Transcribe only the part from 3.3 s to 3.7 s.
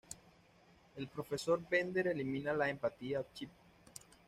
chip.